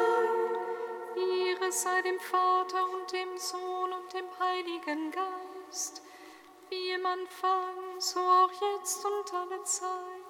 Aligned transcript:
Ihre 1.17 1.73
sei 1.73 2.03
dem 2.03 2.21
Vater 2.21 2.85
und 2.91 3.11
dem 3.11 3.39
Sohn 3.39 3.93
und 3.95 4.13
dem 4.13 4.27
Heiligen 4.39 5.11
Geist, 5.11 6.03
wie 6.69 6.91
im 6.91 7.07
Anfang, 7.07 7.99
so 7.99 8.21
auch 8.21 8.53
jetzt 8.53 9.03
und 9.03 9.33
alle 9.33 9.63
Zeit 9.63 10.26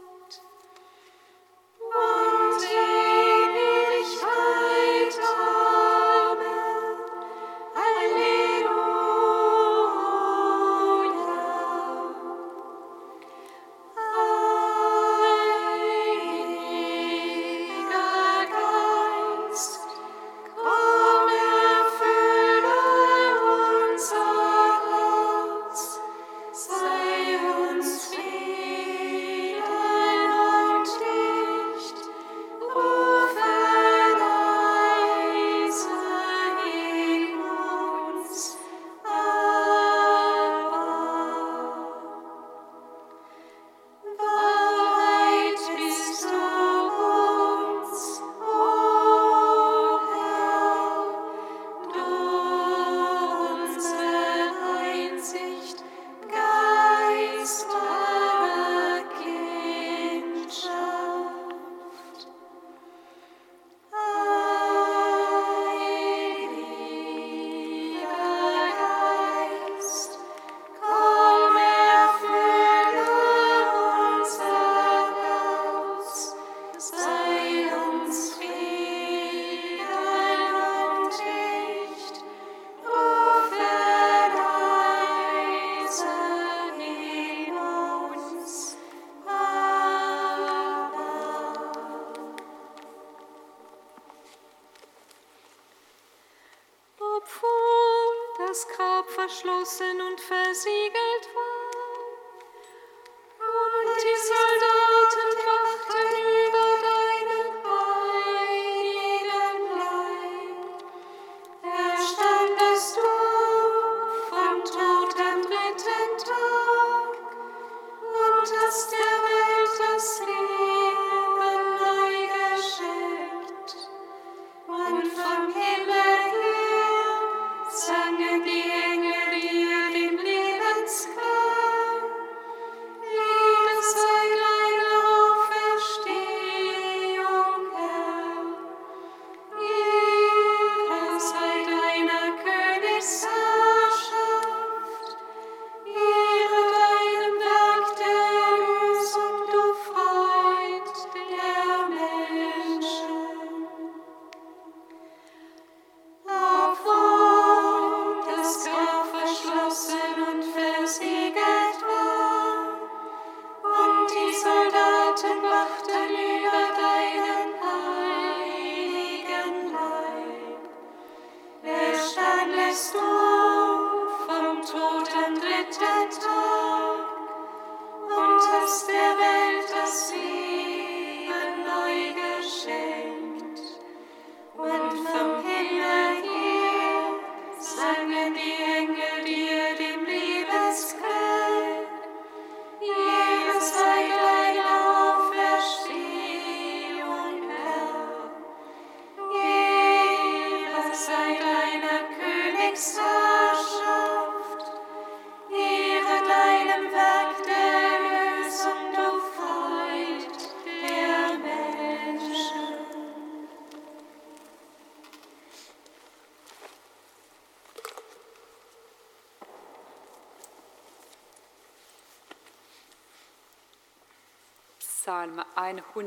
Obwohl 96.99 98.49
das 98.49 98.67
Grab 98.69 99.09
verschlossen 99.09 100.01
und 100.01 100.21
versiegelt 100.21 101.26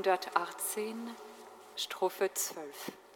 118, 0.01 0.95
Strophe 1.75 2.29
12. 2.33 3.08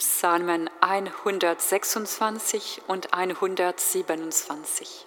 Psalmen 0.00 0.70
126 0.80 2.80
und 2.86 3.12
127. 3.12 5.06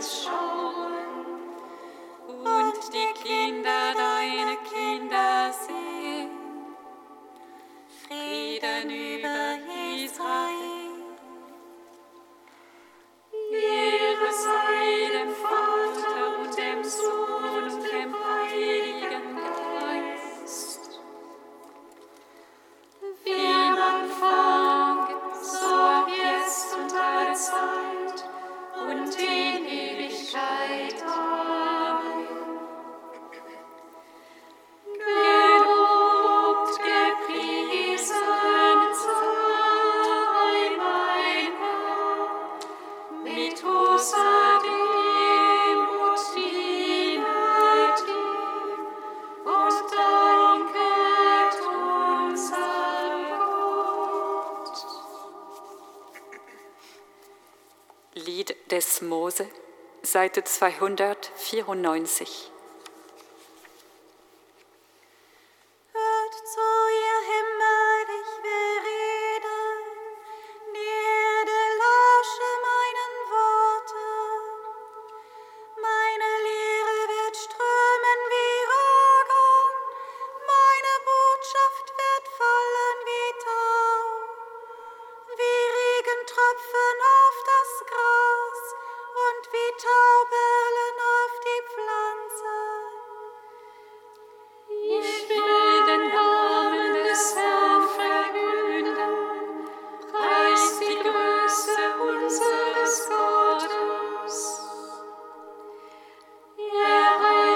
it's 0.00 0.24
Lied 58.30 58.54
des 58.70 59.02
Mose, 59.02 59.42
Seite 60.04 60.46
294. 60.46 62.49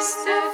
Christ 0.05 0.54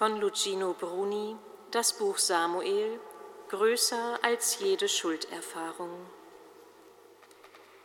von 0.00 0.18
Lucino 0.18 0.72
Bruni, 0.72 1.36
das 1.72 1.92
Buch 1.98 2.16
Samuel, 2.16 2.98
größer 3.50 4.18
als 4.22 4.58
jede 4.58 4.88
Schulderfahrung. 4.88 6.06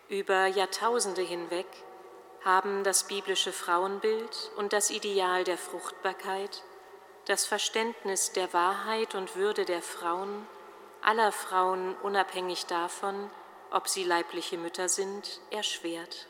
Über 0.07 0.45
Jahrtausende 0.45 1.21
hinweg 1.21 1.67
haben 2.41 2.85
das 2.85 3.07
biblische 3.07 3.51
Frauenbild 3.51 4.49
und 4.55 4.71
das 4.71 4.91
Ideal 4.91 5.43
der 5.43 5.57
Fruchtbarkeit, 5.57 6.63
das 7.25 7.45
Verständnis 7.45 8.31
der 8.31 8.53
Wahrheit 8.53 9.13
und 9.13 9.35
Würde 9.35 9.65
der 9.65 9.81
Frauen, 9.81 10.47
aller 11.01 11.33
Frauen 11.33 11.97
unabhängig 12.01 12.65
davon, 12.65 13.29
ob 13.71 13.89
sie 13.89 14.05
leibliche 14.05 14.57
Mütter 14.57 14.87
sind, 14.87 15.41
erschwert. 15.51 16.27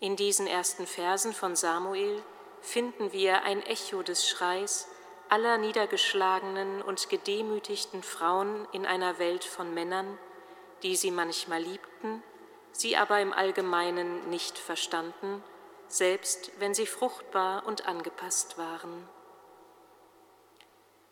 In 0.00 0.16
diesen 0.16 0.46
ersten 0.46 0.86
Versen 0.86 1.34
von 1.34 1.56
Samuel 1.56 2.22
finden 2.64 3.12
wir 3.12 3.42
ein 3.42 3.62
Echo 3.62 4.02
des 4.02 4.28
Schreis 4.28 4.88
aller 5.28 5.58
niedergeschlagenen 5.58 6.82
und 6.82 7.08
gedemütigten 7.08 8.02
Frauen 8.02 8.66
in 8.72 8.86
einer 8.86 9.18
Welt 9.18 9.44
von 9.44 9.72
Männern, 9.74 10.18
die 10.82 10.96
sie 10.96 11.10
manchmal 11.10 11.62
liebten, 11.62 12.22
sie 12.72 12.96
aber 12.96 13.20
im 13.20 13.32
Allgemeinen 13.32 14.28
nicht 14.30 14.58
verstanden, 14.58 15.42
selbst 15.88 16.52
wenn 16.58 16.74
sie 16.74 16.86
fruchtbar 16.86 17.66
und 17.66 17.86
angepasst 17.86 18.58
waren. 18.58 19.08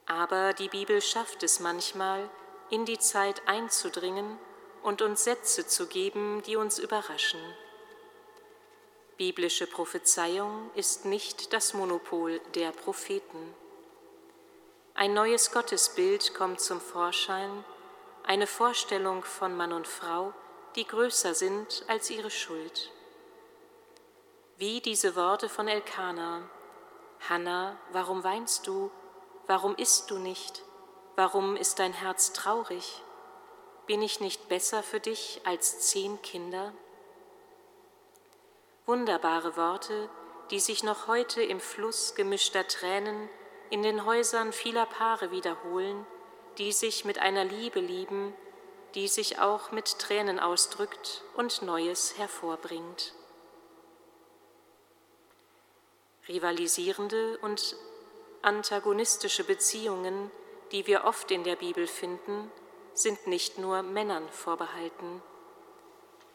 Aber 0.07 0.53
die 0.53 0.69
Bibel 0.69 1.01
schafft 1.01 1.43
es 1.43 1.61
manchmal, 1.61 2.29
in 2.71 2.85
die 2.85 2.99
Zeit 2.99 3.43
einzudringen 3.47 4.39
und 4.83 5.03
uns 5.03 5.25
Sätze 5.25 5.67
zu 5.67 5.87
geben, 5.87 6.43
die 6.47 6.57
uns 6.57 6.79
überraschen. 6.79 7.41
Biblische 9.23 9.69
Prophezeiung 9.69 10.73
ist 10.75 11.05
nicht 11.05 11.53
das 11.53 11.75
Monopol 11.75 12.41
der 12.57 12.73
Propheten. 12.73 13.55
Ein 14.95 15.15
neues 15.15 15.53
Gottesbild 15.53 16.35
kommt 16.35 16.61
zum 16.61 16.81
Vorschein, 16.81 17.65
eine 18.25 18.49
Vorstellung 18.49 19.23
von 19.23 19.57
Mann 19.57 19.73
und 19.73 19.87
Frau, 19.87 20.35
die 20.75 20.85
größer 20.85 21.37
sind 21.37 21.85
als 21.87 22.11
ihre 22.11 22.33
Schuld. 22.33 22.91
Wie 24.57 24.81
diese 24.81 25.15
Worte 25.15 25.49
von 25.49 25.69
Elkanah, 25.69 26.51
Hanna, 27.29 27.77
warum 27.93 28.25
weinst 28.25 28.67
du? 28.67 28.91
Warum 29.47 29.77
isst 29.77 30.11
du 30.11 30.19
nicht? 30.19 30.65
Warum 31.15 31.55
ist 31.55 31.79
dein 31.79 31.93
Herz 31.93 32.33
traurig? 32.33 33.05
Bin 33.87 34.03
ich 34.03 34.19
nicht 34.19 34.49
besser 34.49 34.83
für 34.83 34.99
dich 34.99 35.41
als 35.45 35.79
zehn 35.79 36.21
Kinder? 36.23 36.73
Wunderbare 38.85 39.57
Worte, 39.57 40.11
die 40.51 40.59
sich 40.59 40.83
noch 40.83 41.07
heute 41.07 41.43
im 41.43 41.61
Fluss 41.61 42.15
gemischter 42.15 42.67
Tränen 42.67 43.29
in 43.71 43.83
den 43.83 44.05
Häusern 44.05 44.53
vieler 44.53 44.87
Paare 44.87 45.31
wiederholen, 45.31 46.05
die 46.59 46.73
sich 46.73 47.05
mit 47.05 47.19
einer 47.19 47.45
Liebe 47.45 47.81
lieben, 47.81 48.35
die 48.95 49.09
sich 49.09 49.39
auch 49.39 49.71
mit 49.71 49.99
Tränen 49.99 50.39
ausdrückt 50.39 51.23
und 51.35 51.63
Neues 51.63 52.19
hervorbringt. 52.19 53.15
Rivalisierende 56.29 57.39
und 57.39 57.77
antagonistische 58.43 59.45
Beziehungen, 59.45 60.31
die 60.73 60.87
wir 60.87 61.05
oft 61.05 61.31
in 61.31 61.45
der 61.45 61.57
Bibel 61.57 61.87
finden, 61.87 62.51
sind 62.95 63.27
nicht 63.27 63.59
nur 63.59 63.83
Männern 63.83 64.29
vorbehalten. 64.29 65.23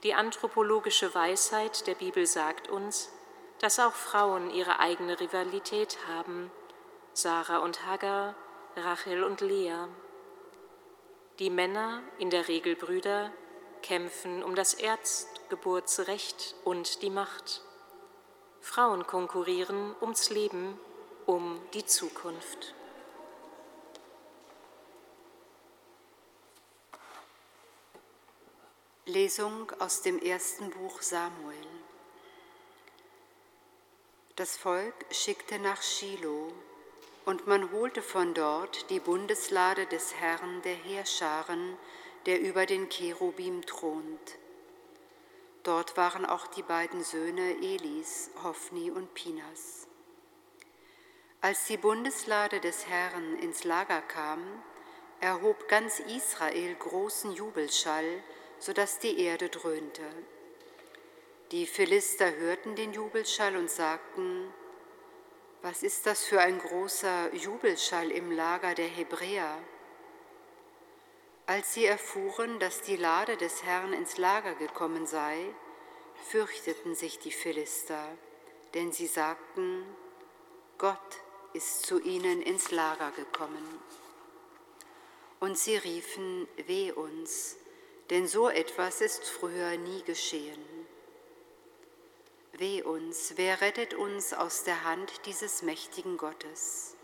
Die 0.04 0.14
anthropologische 0.14 1.14
Weisheit 1.16 1.88
der 1.88 1.96
Bibel 1.96 2.26
sagt 2.28 2.70
uns, 2.70 3.12
dass 3.60 3.80
auch 3.80 3.94
Frauen 3.94 4.52
ihre 4.52 4.80
eigene 4.80 5.20
Rivalität 5.20 5.98
haben, 6.08 6.52
Sarah 7.14 7.58
und 7.58 7.86
Hagar, 7.86 8.36
Rachel 8.76 9.24
und 9.24 9.42
Lea. 9.42 9.88
Die 11.40 11.50
Männer, 11.50 12.04
in 12.20 12.30
der 12.30 12.48
Regel 12.48 12.76
Brüder, 12.76 13.32
kämpfen 13.82 14.44
um 14.44 14.54
das 14.56 14.76
Erstgeburtsrecht 14.76 16.56
und 16.64 17.02
die 17.02 17.10
Macht. 17.10 17.64
Frauen 18.62 19.08
konkurrieren 19.08 19.96
ums 20.00 20.30
Leben, 20.30 20.80
um 21.26 21.60
die 21.74 21.86
Zukunft. 21.86 22.76
Lesung 29.08 29.72
aus 29.80 30.02
dem 30.02 30.20
ersten 30.20 30.70
Buch 30.70 31.02
Samuel. 31.02 31.56
Das 34.36 34.58
Volk 34.58 34.94
schickte 35.12 35.60
nach 35.60 35.82
Shiloh 35.82 36.52
und 37.24 37.48
man 37.48 37.72
holte 37.72 38.02
von 38.02 38.34
dort 38.34 38.90
die 38.90 39.00
Bundeslade 39.00 39.86
des 39.86 40.16
Herrn 40.16 40.62
der 40.64 40.76
Heerscharen, 40.76 41.78
der 42.26 42.42
über 42.42 42.66
den 42.66 42.90
Cherubim 42.90 43.66
thront. 43.66 44.38
Dort 45.64 45.96
waren 45.96 46.26
auch 46.26 46.48
die 46.48 46.64
beiden 46.64 47.02
Söhne 47.02 47.56
Elis, 47.62 48.30
Hophni 48.44 48.92
und 48.92 49.14
Pinas. 49.14 49.88
Als 51.40 51.66
die 51.68 51.78
Bundeslade 51.78 52.60
des 52.60 52.88
Herrn 52.88 53.40
ins 53.40 53.64
Lager 53.64 54.02
kam, 54.02 54.42
erhob 55.22 55.70
ganz 55.70 56.00
Israel 56.02 56.76
großen 56.76 57.32
Jubelschall, 57.32 58.22
so 58.60 58.74
dass 58.74 59.00
die 59.00 59.20
Erde 59.20 59.50
dröhnte. 59.50 60.04
Die 61.52 61.66
Philister 61.66 62.36
hörten 62.36 62.76
den 62.76 62.94
Jubelschall 62.94 63.56
und 63.56 63.70
sagten, 63.70 64.54
was 65.62 65.84
ist 65.84 66.06
das 66.06 66.24
für 66.24 66.40
ein 66.40 66.60
großer 66.60 67.34
Jubelschall 67.34 68.12
im 68.12 68.32
Lager 68.32 68.76
der 68.76 68.88
Hebräer? 68.88 69.58
Als 71.46 71.74
sie 71.74 71.86
erfuhren, 71.86 72.60
dass 72.60 72.82
die 72.82 72.98
Lade 72.98 73.38
des 73.38 73.64
Herrn 73.64 73.94
ins 73.94 74.18
Lager 74.18 74.56
gekommen 74.56 75.08
sei, 75.08 75.38
fürchteten 76.30 76.96
sich 76.96 77.20
die 77.20 77.32
Philister, 77.32 78.06
denn 78.74 78.92
sie 78.92 79.08
sagten, 79.08 79.86
Gott 80.78 81.22
ist 81.54 81.86
zu 81.86 82.00
ihnen 82.00 82.42
ins 82.42 82.72
Lager 82.72 83.12
gekommen. 83.12 83.80
Und 85.40 85.58
sie 85.58 85.78
riefen, 85.78 86.48
weh 86.66 86.92
uns, 86.92 87.56
denn 88.10 88.28
so 88.28 88.50
etwas 88.50 89.02
ist 89.02 89.28
früher 89.28 89.78
nie 89.78 90.04
geschehen. 90.04 90.64
Weh 92.54 92.82
uns, 92.82 93.34
wer 93.36 93.62
rettet 93.62 93.94
uns 93.94 94.34
aus 94.34 94.64
der 94.64 94.84
Hand 94.84 95.12
dieses 95.26 95.62
mächtigen 95.62 96.18
Gottes? 96.18 96.96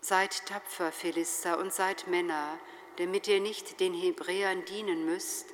Seid 0.00 0.44
tapfer, 0.46 0.92
Philister, 0.92 1.58
und 1.58 1.72
seid 1.72 2.06
Männer, 2.08 2.58
damit 2.96 3.26
ihr 3.28 3.40
nicht 3.40 3.80
den 3.80 3.94
Hebräern 3.94 4.64
dienen 4.66 5.06
müsst, 5.06 5.46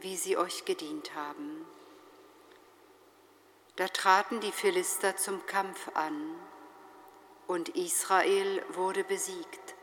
wie 0.00 0.16
sie 0.16 0.36
euch 0.36 0.64
gedient 0.64 1.14
haben. 1.14 1.66
Da 3.76 3.88
traten 3.88 4.40
die 4.40 4.52
Philister 4.52 5.16
zum 5.16 5.44
Kampf 5.46 5.90
an, 5.94 6.34
und 7.46 7.70
Israel 7.70 8.64
wurde 8.70 9.04
besiegt, 9.04 9.74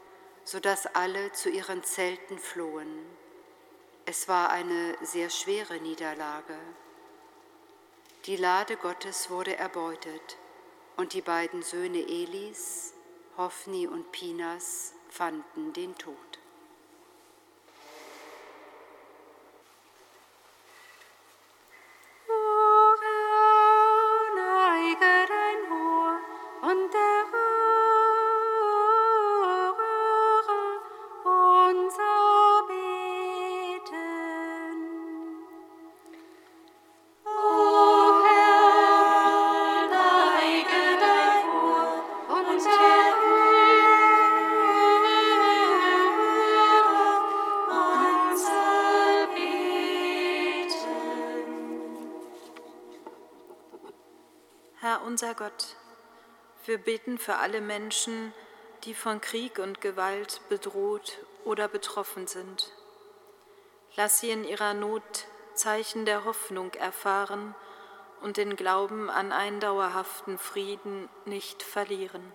so 0.43 0.59
dass 0.59 0.85
alle 0.87 1.31
zu 1.31 1.49
ihren 1.49 1.83
Zelten 1.83 2.37
flohen. 2.37 3.05
Es 4.07 4.27
war 4.27 4.51
eine 4.51 4.95
sehr 5.01 5.31
schwere 5.31 5.79
Niederlage. 5.79 6.57
Die 8.27 8.35
Lade 8.35 8.77
Gottes 8.77 9.31
wurde 9.31 9.57
erbeutet 9.57 10.37
und 10.95 11.13
die 11.13 11.21
beiden 11.21 11.63
Söhne 11.63 12.07
Elis, 12.07 12.93
Hophni 13.35 13.87
und 13.87 14.11
Pinas, 14.11 14.93
fanden 15.09 15.73
den 15.73 15.97
Tod. 15.97 16.34
Unser 54.93 55.33
Gott, 55.33 55.75
wir 56.65 56.77
beten 56.77 57.17
für 57.17 57.37
alle 57.37 57.59
Menschen, 57.59 58.33
die 58.83 58.93
von 58.93 59.19
Krieg 59.19 59.57
und 59.57 59.81
Gewalt 59.81 60.41
bedroht 60.47 61.17
oder 61.43 61.67
betroffen 61.67 62.27
sind. 62.27 62.71
Lass 63.95 64.19
sie 64.19 64.29
in 64.29 64.43
ihrer 64.43 64.75
Not 64.75 65.25
Zeichen 65.55 66.05
der 66.05 66.23
Hoffnung 66.23 66.73
erfahren 66.75 67.55
und 68.21 68.37
den 68.37 68.55
Glauben 68.55 69.09
an 69.09 69.31
einen 69.31 69.59
dauerhaften 69.59 70.37
Frieden 70.37 71.09
nicht 71.25 71.63
verlieren. 71.63 72.31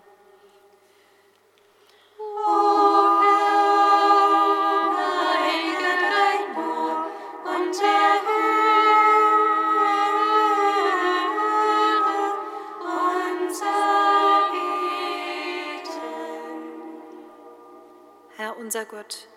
Unser 18.71 18.85
Gott, 18.85 19.27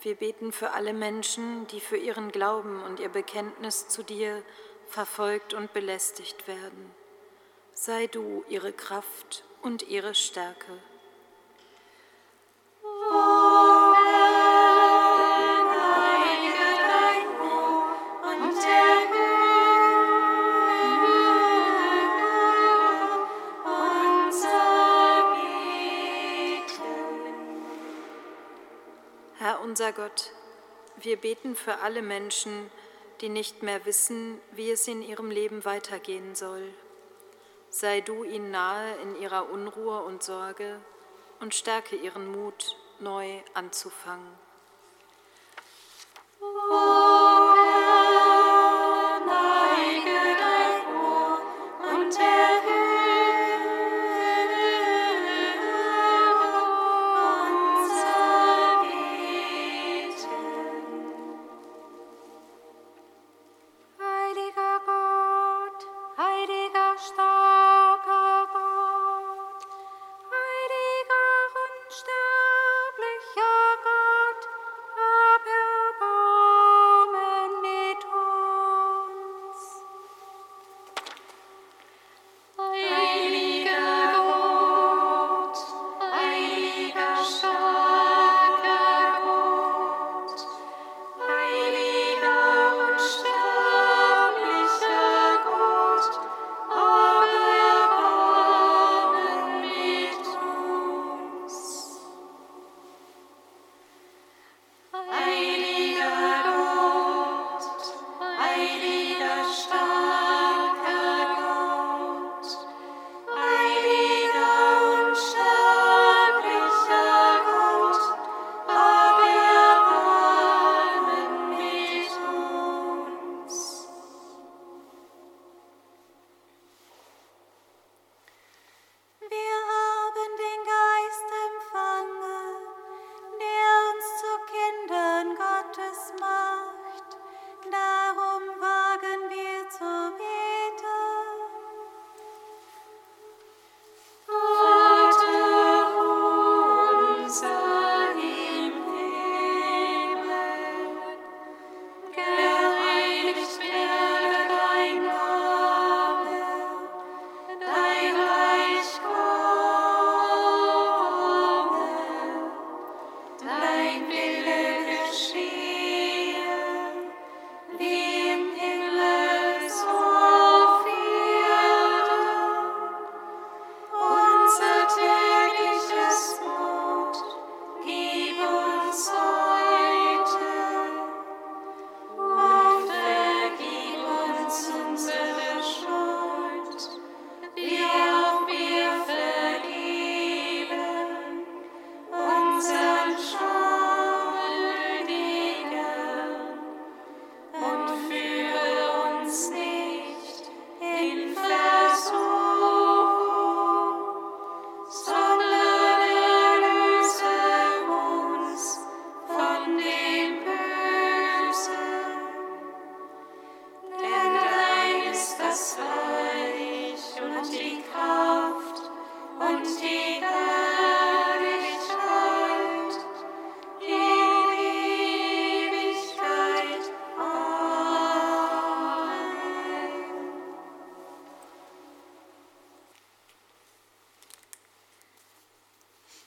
wir 0.00 0.16
beten 0.16 0.50
für 0.50 0.72
alle 0.72 0.92
Menschen, 0.92 1.68
die 1.68 1.78
für 1.78 1.96
ihren 1.96 2.32
Glauben 2.32 2.82
und 2.82 2.98
ihr 2.98 3.10
Bekenntnis 3.10 3.86
zu 3.86 4.02
dir 4.02 4.42
verfolgt 4.88 5.54
und 5.54 5.72
belästigt 5.72 6.48
werden. 6.48 6.90
Sei 7.74 8.08
du 8.08 8.42
ihre 8.48 8.72
Kraft 8.72 9.44
und 9.62 9.84
ihre 9.84 10.16
Stärke. 10.16 10.72
Unser 29.82 29.94
Gott, 29.94 30.30
wir 30.98 31.16
beten 31.16 31.56
für 31.56 31.78
alle 31.78 32.02
Menschen, 32.02 32.70
die 33.20 33.28
nicht 33.28 33.64
mehr 33.64 33.84
wissen, 33.84 34.40
wie 34.52 34.70
es 34.70 34.86
in 34.86 35.02
ihrem 35.02 35.28
Leben 35.28 35.64
weitergehen 35.64 36.36
soll. 36.36 36.72
Sei 37.68 38.00
du 38.00 38.22
ihnen 38.22 38.52
nahe 38.52 38.94
in 39.02 39.20
ihrer 39.20 39.50
Unruhe 39.50 40.04
und 40.04 40.22
Sorge 40.22 40.78
und 41.40 41.52
stärke 41.52 41.96
ihren 41.96 42.30
Mut, 42.30 42.76
neu 43.00 43.40
anzufangen. 43.54 44.38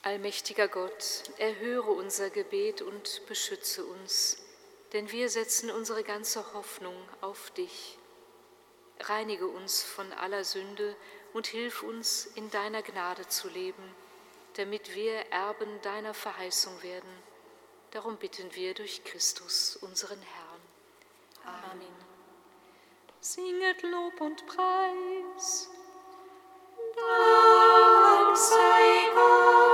Allmächtiger 0.06 0.68
Gott, 0.68 1.24
erhöre 1.36 1.90
unser 1.90 2.30
Gebet 2.30 2.80
und 2.80 3.26
beschütze 3.26 3.84
uns, 3.84 4.38
denn 4.92 5.10
wir 5.10 5.28
setzen 5.28 5.68
unsere 5.68 6.04
ganze 6.04 6.54
Hoffnung 6.54 6.94
auf 7.22 7.50
dich. 7.50 7.98
Reinige 9.00 9.48
uns 9.48 9.82
von 9.82 10.12
aller 10.12 10.44
Sünde 10.44 10.94
und 11.32 11.48
hilf 11.48 11.82
uns, 11.82 12.26
in 12.36 12.48
deiner 12.52 12.82
Gnade 12.82 13.26
zu 13.26 13.48
leben, 13.48 13.82
damit 14.54 14.94
wir 14.94 15.12
Erben 15.32 15.82
deiner 15.82 16.14
Verheißung 16.14 16.84
werden. 16.84 17.10
Darum 17.90 18.16
bitten 18.16 18.54
wir 18.54 18.74
durch 18.74 19.02
Christus, 19.02 19.74
unseren 19.74 20.22
Herrn. 20.22 21.66
Amen. 21.72 21.96
Singet 23.18 23.82
Lob 23.82 24.20
und 24.20 24.46
Preis. 24.46 25.68
Dank 26.94 28.36
sei 28.36 29.10
Gott, 29.12 29.65